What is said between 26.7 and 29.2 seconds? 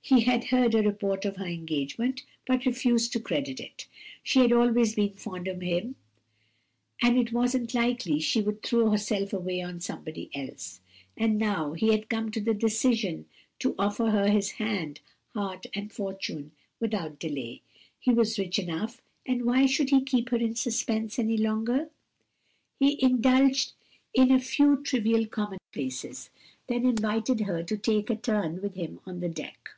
invited her to take a turn with him on